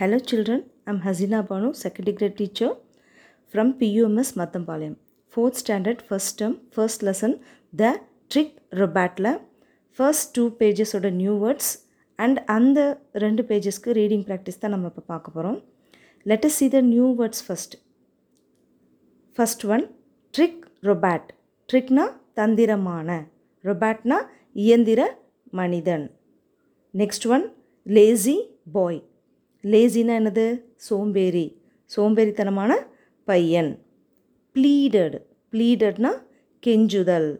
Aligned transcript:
Hello 0.00 0.18
children 0.28 0.62
I'm 0.86 0.98
Hazina 1.00 1.38
Banu, 1.48 1.68
second 1.74 2.08
grade 2.16 2.36
teacher 2.36 2.68
from 3.54 3.66
PUMS 3.74 4.28
Mathampalayam. 4.32 4.94
Fourth 5.32 5.56
standard, 5.56 5.98
first 6.02 6.38
term, 6.38 6.52
first 6.70 7.02
lesson, 7.02 7.32
the 7.72 7.92
trick 8.30 8.50
robatla. 8.80 9.32
First 9.98 10.28
two 10.36 10.42
பேஜஸோட 10.58 11.08
new 11.18 11.32
words 11.42 11.70
and 12.18 12.38
அந்த 12.54 12.78
ரெண்டு 13.24 13.42
பேஜஸ்க்கு 13.48 13.94
reading 13.98 14.22
practice 14.28 14.60
தான் 14.62 14.72
நம்ம 14.74 14.90
இப்போ 14.92 15.02
பார்க்க 15.10 15.34
போகிறோம் 15.34 15.58
let's 16.26 16.56
see 16.60 16.66
the 16.74 16.80
new 16.90 17.06
words 17.18 17.42
first 17.46 17.74
first 19.36 19.64
one 19.74 19.84
trick 20.34 20.62
robot 20.90 21.28
ட்ரிக்னா 21.68 22.04
தந்திரமான 22.40 23.18
ரொபேட்னா 23.64 24.18
இயந்திர 24.66 25.00
மனிதன் 25.60 26.06
நெக்ஸ்ட் 26.94 27.28
ஒன் 27.34 27.46
லேசி 27.86 28.36
பாய் 28.72 29.00
லேசினா 29.62 30.14
என்னது? 30.20 30.62
சோம்பேறி. 30.76 31.62
சோம்பேறித்தனமான 31.96 32.72
பையன். 33.24 33.84
ப்ளீடட் 34.54 35.20
ப்ளீடட்னா 35.52 36.10
கெஞ்சுதல். 36.66 37.38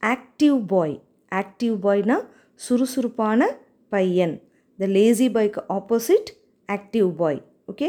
ஆக்டிவ் 0.00 0.66
பாய் 0.66 1.02
ஆக்டிவ் 1.34 1.76
பாய்னா 1.82 2.16
சுறுசுறுப்பான 2.54 3.58
பையன். 3.88 4.42
த 4.78 4.86
லேசி 4.86 5.28
பாய்க்கு 5.30 5.62
opposite 5.68 6.30
active 6.72 7.10
boy 7.16 7.42
okay 7.72 7.88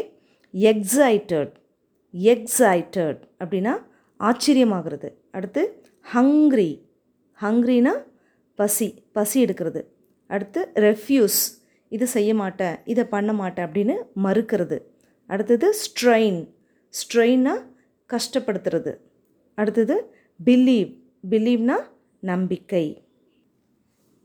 excited 0.54 1.54
excited 2.14 3.22
அப்படின்னா 3.40 3.74
ஆச்சரியமாகிறது. 4.20 5.10
அடுத்து 5.32 5.84
ஹங்க்ரி 6.14 6.82
ஹங்க்ரினா 7.42 7.92
பசி. 8.56 9.04
பசி 9.12 9.44
எடுக்கிறது. 9.46 9.82
அடுத்து 10.28 10.72
ரெஃப்யூஸ் 10.76 11.40
இது 11.96 12.06
செய்ய 12.16 12.32
மாட்டேன் 12.42 12.76
இதை 12.92 13.04
பண்ண 13.16 13.32
மாட்டேன் 13.42 13.66
அப்படின்னு 13.68 13.96
மறுக்கிறது. 14.26 14.78
அடுத்தது 15.30 15.68
ஸ்ட்ரெயின் 15.84 16.40
ஸ்ட்ரெயின்னா 16.94 17.56
கஷ்டப்படுத்துறது. 18.10 18.94
அடுத்தது 19.58 19.96
பிலீவ் 20.40 20.92
பிலீவ்னா 21.32 21.78
நம்பிக்கை. 22.24 22.86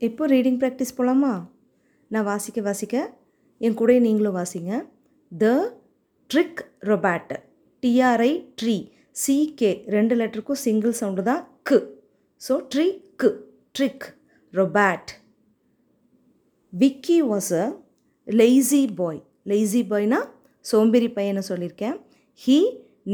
இப்போ 0.01 0.23
ரீடிங் 0.33 0.59
ப்ராக்டிஸ் 0.61 0.97
போகலாமா 0.97 1.33
நான் 2.11 2.27
வாசிக்க 2.31 2.61
வாசிக்க 2.67 2.95
என் 3.61 3.77
கூட 3.81 3.91
நீங்களும் 4.07 4.37
வாசிங்க. 4.39 4.71
த 5.31 5.45
ட்ரிக் 6.31 6.61
ரொபாட் 6.89 7.33
டிஆர்ஐ 7.83 8.31
ட்ரீ 8.59 8.75
சிகே 9.23 9.71
ரெண்டு 9.95 10.13
லெட்டருக்கும் 10.19 10.63
சிங்கிள் 10.65 10.99
சவுண்டு 10.99 11.23
தான் 11.29 11.41
கு 11.69 11.77
ஸோ 12.41 12.53
ட்ரீ 12.73 12.85
கு 13.21 13.29
trick 13.77 14.05
robot 14.53 15.11
Vicky 16.73 17.17
was 17.23 17.51
a 17.53 17.65
lazy 18.27 18.81
boy 18.99 19.21
lazy 19.43 19.81
பாய்னா 19.91 20.19
சோம்பேறி 20.65 21.09
பையனை 21.17 21.41
சொல்லியிருக்கேன். 21.49 21.95
ஹீ 22.41 22.57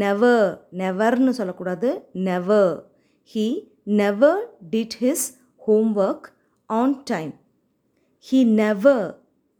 நெவர் 0.01 0.45
நெவர்னு 0.81 1.29
சொல்லக்கூடாது. 1.29 1.89
Never 2.27 2.73
he 3.31 3.45
never 4.01 4.41
did 4.71 4.97
his 5.01 5.25
homework 5.61 6.27
on 6.69 6.95
time 7.03 7.33
he 8.27 8.39
never 8.61 9.07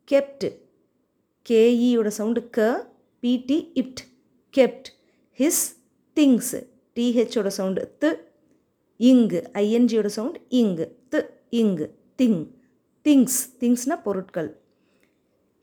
kept 0.08 0.48
கேஇயோட 1.45 2.08
sound 2.17 2.42
க 2.50 2.67
பிடி 3.23 3.58
இப்ட் 3.82 4.04
கெப்ட் 4.54 4.89
ஹிஸ் 5.39 5.64
திங்ஸ் 6.17 6.54
டிஹெச்சோட 6.98 7.48
சவுண்டு 7.58 7.82
து 8.02 8.09
இங்கு 9.00 9.39
ஐஎன்ஜியோட 9.64 10.09
சவுண்ட் 10.17 10.38
இங்கு 10.61 10.86
து 11.11 11.20
இங்கு 11.61 11.86
திங் 12.20 12.39
திங்ஸ் 13.08 13.36
திங்ஸ்னால் 13.60 14.02
பொருட்கள். 14.02 14.62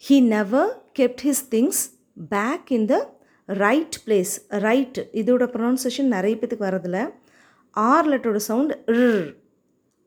He 0.09 0.23
never 0.23 0.83
kept 0.99 1.23
his 1.23 1.43
things 1.51 1.81
back 2.29 2.71
in 2.71 2.87
the 2.87 3.19
right 3.47 4.03
place 4.07 4.33
right 4.49 5.09
இதோட 5.13 5.45
ப்ரொனன்சியேஷன் 5.55 6.13
நிறைய 6.15 6.37
பேத்துக்கு 6.37 6.67
வரதில்ல. 6.69 7.15
ஆர் 7.71 8.09
லெட்டரோட 8.09 8.37
சவுண்ட் 8.37 8.73
ர் 8.87 9.37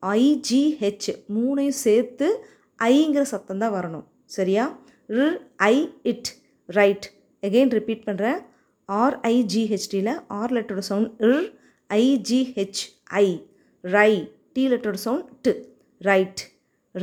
ஐஜிஹெச் 0.02 1.08
மூணையும் 1.36 1.78
சேர்த்து 1.86 2.46
ஐங்கிற 2.84 3.22
சத்தம் 3.22 3.58
தான் 3.58 3.74
வரணும். 3.74 4.06
சரியா? 4.26 4.80
ர் 5.08 5.38
I 5.56 5.94
it 6.04 6.36
right 6.66 7.14
again 7.42 7.70
repeat 7.70 8.04
பண்ணுறேன் 8.06 8.40
ஆர்ஐஜிஹெச்டியில் 8.88 10.24
ஆர் 10.28 10.52
லெட்டரோட 10.52 10.78
சவுண்ட் 10.78 11.20
ர் 11.20 11.54
ஐஜிஹெச் 11.94 12.84
ஐ 13.04 13.48
ரை 13.82 14.34
டி 14.54 14.72
லெட்டரோட 14.72 14.94
sound 14.94 15.30
T 15.42 15.68
right 15.98 16.56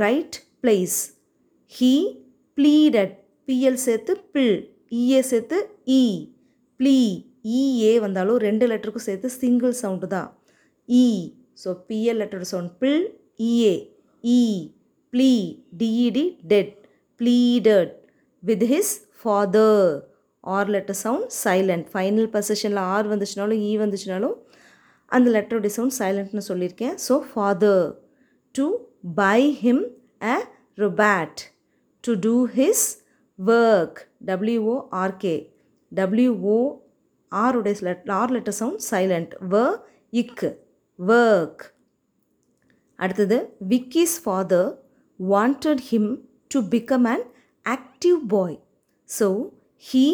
right 0.02 0.36
place 0.62 0.98
he 1.72 1.92
pleaded 2.58 3.14
P L 3.48 3.80
சேர்த்து 3.86 4.12
பிள். 4.34 4.56
இஏ 5.00 5.20
சேர்த்து 5.30 5.56
இ 6.00 6.04
ப்ளீ 6.80 6.96
இஏ 7.58 7.92
வந்தாலும் 8.04 8.38
ரெண்டு 8.46 8.64
லெட்டருக்கும் 8.70 9.06
சேர்த்து 9.08 9.28
சிங்கிள் 9.40 9.74
சவுண்டு 9.82 10.08
தான். 10.14 10.30
இ 10.88 11.06
ஸோ 11.62 11.70
பிஎல் 11.88 12.20
லெட்டரோட 12.20 12.46
சவுண்ட் 12.52 12.72
பிள். 12.82 13.02
E A 13.50 13.74
E 14.24 14.40
plea 15.12 15.32
D E D 15.80 16.24
dead 16.52 16.72
pleaded 17.20 17.92
with 18.42 18.64
his 18.72 18.94
father 19.20 19.84
R 20.54 20.70
letter 20.74 20.98
sound 21.04 21.28
silent 21.42 21.86
final 21.92 22.30
பர்சஷனில் 22.34 22.82
R 22.94 23.06
வந்துச்சுனாலும் 23.12 23.60
இ 23.68 23.70
வந்துச்சுனாலும் 23.84 24.36
அந்த 25.10 25.28
லெட்டருடைய 25.36 25.72
சவுண்ட் 25.76 25.96
சைலண்ட்னு 26.00 26.44
சொல்லியிருக்கேன். 26.50 26.96
So 27.06 27.14
father 27.30 27.84
to 28.54 28.66
buy 29.04 29.40
him 29.62 29.82
a 30.26 30.36
robot 30.78 31.40
to 32.04 32.12
do 32.20 32.34
his 32.54 32.86
work 33.38 33.98
W O R K 34.28 35.36
W O 35.92 36.58
ஆருடைய 37.32 37.76
லெட் 37.82 38.10
R 38.18 38.32
letter 38.32 38.58
sound 38.60 38.82
silent 38.90 39.32
வ 39.52 39.62
இக்கு 40.12 40.50
work 40.98 41.62
அடுத்தது 42.98 43.38
Vicky's 43.68 44.18
father 44.24 44.68
wanted 45.20 45.82
him 45.88 46.10
to 46.50 46.60
become 46.74 47.08
an 47.14 47.24
active 47.66 48.20
boy 48.28 48.56
so 49.08 49.28
he 49.84 50.06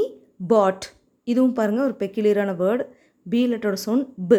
bought 0.47 0.87
இதுவும் 1.27 1.55
பாருங்கள் 1.55 1.87
ஒரு 1.89 1.97
பெக்கிலியரான 2.03 2.53
word 2.57 2.85
B 3.27 3.41
லெட்டரோட 3.47 3.79
sound 3.87 4.07
பு 4.31 4.39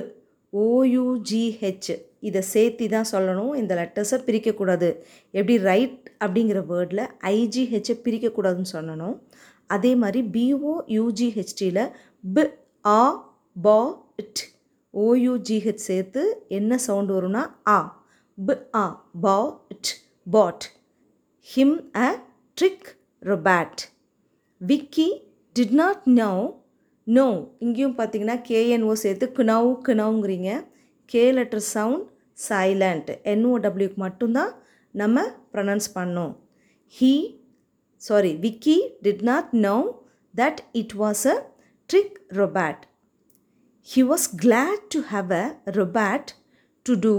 ஓயூஜிஹெச் 0.53 1.91
இதை 2.30 2.42
சேர்த்தி 2.54 2.86
தான் 2.96 3.09
சொல்லணும் 3.12 3.54
இந்த 3.62 3.74
லெட்டர்ஸை 3.80 4.18
பிரிக்கக்கூடாது. 4.28 4.90
எப்படி 5.34 5.56
ரைட் 5.70 6.00
அப்படிங்கிற 6.24 6.59
வேர்டில் 6.72 7.04
ஐஜிஹெச்சை 7.38 7.96
பிரிக்கக்கூடாதுன்னு 8.06 8.74
சொல்லணும். 8.78 9.16
அதே 9.70 9.92
மாதிரி 10.04 10.22
பிஓ 10.36 10.74
யூஜிஹெச்டியில் 10.98 11.84
பி 12.36 12.44
ஆ 12.86 13.02
பா 13.56 13.80
இட் 14.24 14.42
ஓயூஜிஹெச் 14.94 15.86
சேர்த்து 15.88 16.22
என்ன 16.58 16.78
சவுண்டு 16.86 17.14
வரும்னா 17.18 17.44
ஆ 17.76 17.80
பி 18.38 18.56
ஆ 18.82 18.86
பா 19.26 19.36
it 19.74 19.92
bought 20.28 20.66
him 21.48 21.78
a 22.06 22.09
trick 22.58 22.90
robot 23.22 23.82
Vicky 24.62 25.08
did 25.56 25.76
not 25.82 26.03
know 26.20 26.32
know 27.08 27.28
இங்கேயும் 27.66 27.96
பார்த்தீங்கன்னா 28.00 28.38
கேஎன்ஓ 28.50 28.94
சேர்த்து 29.03 29.28
குனவ் 29.38 29.70
குனவுங்கிறீங்க 29.88 30.50
கே 31.12 31.24
லெட்டர் 31.38 31.66
சவுண்ட் 31.74 32.06
சைலண்ட் 32.47 33.09
என்ஓடபிள்யூக்கு 33.34 34.00
மட்டும்தான் 34.06 34.52
நம்ம 34.96 35.25
ப்ரொனவுன்ஸ் 35.53 35.90
பண்ணோம். 35.97 36.34
He 36.96 37.13
sorry 38.02 38.31
Vicky 38.46 38.78
did 39.06 39.24
not 39.31 39.52
know 39.68 39.75
that 40.34 40.62
it 40.81 40.96
was 41.03 41.24
a 41.34 41.35
trick 41.90 42.18
robot 42.40 42.84
he 43.88 44.03
was 44.12 44.28
glad 44.44 44.84
to 44.96 45.02
have 45.12 45.31
a 45.44 45.46
robot 45.79 46.31
to 46.85 46.96
do 47.06 47.16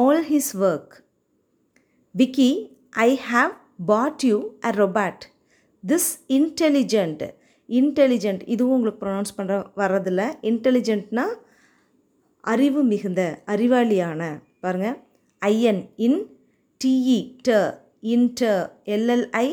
all 0.00 0.22
his 0.30 0.52
work 0.68 0.94
Vicky 2.14 2.50
I 3.08 3.10
have 3.32 3.52
bought 3.92 4.24
you 4.30 4.38
a 4.68 4.72
robot 4.82 5.24
this 5.84 6.10
intelligent 6.38 7.22
intelligent 7.68 8.42
இதுவும் 8.44 8.74
உங்களுக்கு 8.76 9.00
pronounce 9.02 9.36
பண்ணுற 9.36 9.56
வர்றதில்ல. 9.80 10.22
இன்டெலிஜென்ட்னா 10.50 11.24
அறிவு 12.44 12.82
மிகுந்த 12.82 13.22
அறிவாளியான. 13.52 14.22
பாருங்கள் 14.62 14.96
IN 15.42 15.82
in 16.06 16.20
DE 16.80 17.18
ட 17.46 17.50
இன்ட 18.14 18.40
எல்எல்ஐ 18.94 19.48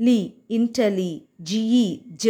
லி 0.00 0.18
இன்டலி 0.56 1.12
ஜிஇ 1.48 1.86
ஜ. 2.22 2.26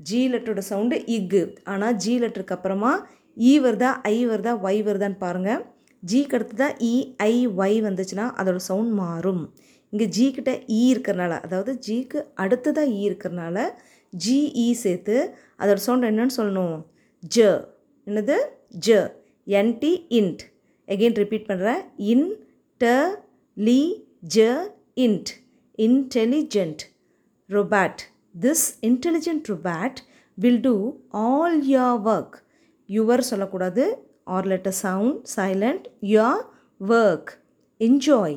ஜி 0.00 0.20
லெட்டரோட 0.32 0.62
சவுண்டு 0.70 0.96
இக்கு 1.16 1.40
ஆனால் 1.64 1.96
ஜி 1.96 2.12
லெட்டருக்கு 2.18 2.56
அப்புறமா 2.56 2.92
இ 3.36 3.52
வருதா 3.64 3.90
ஐ 4.10 4.16
வருதா 4.26 4.52
ஒய் 4.66 4.80
வருதான்னு 4.82 5.18
பாருங்கள் 5.18 5.62
ஜிக்கு 6.02 6.36
அடுத்து 6.36 6.54
தான் 6.54 6.76
இ 6.84 6.94
ஐ 7.26 7.34
ஒய் 7.60 7.76
வந்துச்சுன்னா 7.80 8.26
அதோட 8.40 8.58
சவுண்ட் 8.68 8.92
மாறும். 9.02 9.42
இங்கே 9.92 10.06
ஜி 10.16 10.26
கிட்ட 10.32 10.50
இ 10.76 10.80
இருக்கிறனால 10.92 11.32
அதாவது 11.46 11.72
ஜிக்கு 11.86 12.20
அடுத்ததாக 12.34 12.92
இ 12.96 13.00
இருக்கிறனால 13.08 13.56
ஜிஇ 14.12 14.66
சேர்த்து 14.82 15.16
அதோட 15.62 15.78
சவுண்ட் 15.86 16.08
என்னன்னு 16.10 16.36
சொல்லணும்? 16.38 16.76
ஜ. 17.30 17.38
என்னது? 18.06 18.36
ஜ. 18.86 18.98
என்டி 19.46 19.92
இன்ட். 20.18 20.42
எகெயின் 20.88 21.18
ரிப்பீட் 21.22 21.48
பண்ணுறேன் 21.48 21.82
இன் 21.96 22.26
ட 22.80 22.86
லி 23.56 23.80
ஜ 24.34 24.38
int 24.96 25.30
intelligent 25.78 26.82
robot 27.50 28.02
this 28.40 28.78
intelligent 28.80 29.48
robot 29.48 29.98
will 30.34 30.60
do 30.60 30.74
all 31.10 31.68
your 31.68 32.00
work 32.08 32.36
your 32.88 33.20
சொல்லக்கூடாது 33.20 33.84
R 34.24 34.46
letter 34.46 34.76
sound 34.84 35.18
silent 35.36 35.86
your 36.00 36.42
work 36.80 37.30
enjoy 37.80 38.36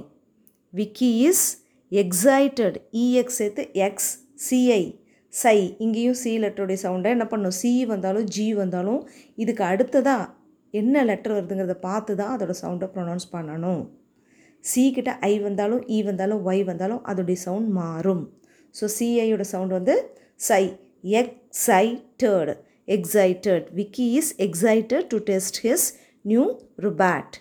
Vicky 0.73 1.19
is 1.19 1.45
excited 1.91 2.77
E X 2.93 3.37
சேர்த்து 3.37 3.71
எக்ஸ் 3.73 4.11
சிஐ 4.49 4.83
சை 5.33 5.75
இங்கேயும் 5.77 6.13
சி 6.13 6.39
லெட்டருடைய 6.39 6.77
சவுண்டை 6.83 7.09
என்ன 7.09 7.27
பண்ணும்? 7.27 7.51
சி 7.51 7.85
வந்தாலும் 7.85 8.23
ஜி 8.23 8.53
வந்தாலும் 8.53 9.01
இதுக்கு 9.35 9.63
அடுத்ததாக 9.63 10.25
என்ன 10.73 11.03
லெட்டர் 11.03 11.35
வருதுங்கிறத 11.37 11.75
பார்த்து 11.87 12.15
தான் 12.15 12.33
அதோடய 12.35 12.57
சவுண்டை 12.63 12.87
ப்ரொனவுன்ஸ் 12.95 13.27
பண்ணணும். 13.35 13.83
சி 14.63 14.83
கிட்ட 14.91 15.11
ஐ 15.31 15.33
வந்தாலும் 15.39 15.83
இ 15.87 15.97
வந்தாலும் 16.03 16.41
ஒய் 16.47 16.63
வந்தாலும் 16.63 17.03
அதோடைய 17.03 17.39
சவுண்ட் 17.47 17.69
மாறும். 17.79 18.23
ஸோ 18.75 18.85
சிஐயோட 18.97 19.43
சவுண்ட் 19.53 19.71
வந்து 19.71 19.95
சை 20.39 20.63
excited 21.21 22.51
excited 22.87 23.65
Vicky 23.73 24.07
is 24.19 24.31
excited 24.37 25.07
to 25.07 25.17
test 25.29 25.57
his 25.65 25.87
new 26.25 26.43
robot 26.85 27.35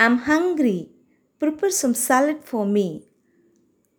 I'm 0.00 0.18
hungry 0.28 0.78
prepare 1.42 1.74
some 1.82 1.94
salad 2.08 2.42
for 2.50 2.70
me 2.78 2.86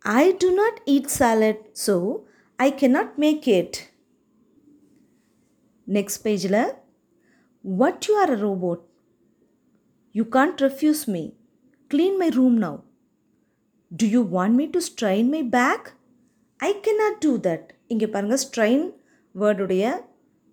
I 0.04 0.24
do 0.44 0.48
not 0.54 0.78
eat 0.94 1.12
salad 1.20 1.62
so 1.86 1.94
I 2.58 2.68
can 2.74 2.88
not 2.88 3.14
make 3.18 3.48
it 3.58 3.78
next 5.86 6.22
பேஜில் 6.24 6.60
What 7.64 8.06
you 8.08 8.14
are 8.14 8.32
a 8.32 8.36
robot? 8.36 8.80
You 10.14 10.24
can't 10.26 10.60
refuse 10.60 11.06
me. 11.06 11.34
Clean 11.90 12.18
my 12.18 12.28
room 12.28 12.58
now. 12.58 12.84
Do 13.90 14.06
you 14.06 14.22
want 14.22 14.54
me 14.54 14.68
to 14.68 14.80
strain 14.80 15.30
my 15.30 15.42
back? 15.42 15.82
Can 16.60 16.72
cannot 16.84 17.14
do 17.24 17.32
that 17.38 17.66
இங்கே 17.88 18.06
பாருங்கள் 18.06 18.40
strain 18.44 18.84
வேர்டுடைய 19.34 19.84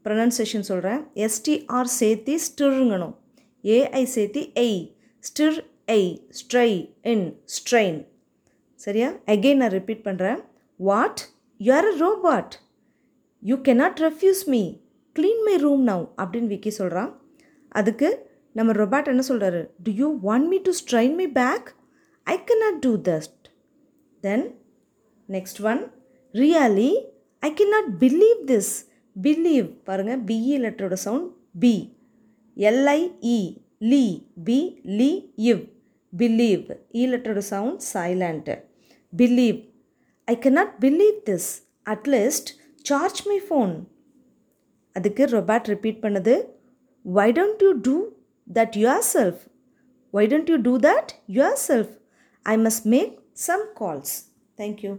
pronunciation 0.06 0.68
சொல்கிறேன் 0.70 1.02
S T R 1.26 1.90
சேர்த்தி 2.00 2.36
ஸ்டிருங்கணும் 2.46 3.16
A I 3.64 4.04
சேர்த்தி 4.16 4.44
எய் 4.66 4.78
stir 5.24 5.58
எய் 5.88 6.10
ஸ்ட்ரை 6.40 6.70
இன் 7.14 7.26
strain 7.58 8.00
சரியா? 8.80 9.10
Again 9.28 9.62
நான் 9.64 9.76
repeat 9.80 10.06
பண்ணுறேன் 10.08 10.40
what 10.80 11.22
you 11.60 11.74
are 11.74 11.90
a 11.94 11.96
robot 12.06 12.56
you 13.44 13.58
cannot 13.68 14.02
refuse 14.08 14.44
me 14.48 14.64
clean 15.16 15.44
my 15.48 15.56
room 15.58 15.84
now 15.90 16.06
அப்படின்னு 16.22 16.52
விக்கி 16.54 16.72
சொல்கிறான் 16.78 17.12
அதுக்கு 17.72 18.10
நம்ம 18.56 18.74
ரொபாட் 18.74 19.10
என்ன 19.12 19.24
சொல்கிறாரு 19.30 19.62
do 19.86 19.92
you 19.98 20.08
want 20.24 20.48
me 20.48 20.58
to 20.68 20.74
strain 20.80 21.16
my 21.16 21.28
back 21.38 21.68
I 22.28 22.36
cannot 22.50 22.80
do 22.86 22.92
தஸ்ட் 23.10 23.40
then 24.24 24.46
next 25.30 25.62
one 25.64 25.82
really 26.34 26.92
I 27.44 27.52
cannot 27.54 27.90
believe 28.04 28.42
this 28.52 28.72
believe 29.16 29.68
பாருங்கள் 29.84 30.24
BE 30.30 30.58
லெட்டரோட 30.64 30.98
sound 31.06 31.28
B 31.60 31.74
L I E 32.58 33.40
Lee 33.92 34.04
B 34.48 34.60
லீ 35.00 35.10
இவ் 35.46 35.64
believe 36.14 36.66
E 36.94 37.06
லெட்டரோட 37.06 37.44
sound 37.54 37.82
silent 37.94 38.52
believe 39.14 39.60
I 40.28 40.36
cannot 40.46 40.74
believe 40.80 41.18
this 41.30 41.50
at least 41.86 42.50
charge 42.86 43.22
my 43.28 43.40
phone 43.48 43.74
அதுக்கு 44.96 45.26
robot 45.36 45.70
repeat 45.74 46.04
பண்ணது 46.06 46.36
why 47.06 47.28
don't 47.40 47.64
you 47.66 47.72
do 47.88 47.96
that 48.48 48.78
yourself 49.16 49.42
why 50.14 50.26
don't 50.34 50.52
you 50.54 50.58
do 50.68 50.74
that 50.88 51.12
yourself 51.68 51.94
I 52.46 52.56
must 52.66 52.88
make 52.96 53.14
some 53.48 53.66
calls 53.82 54.16
thank you 54.58 54.92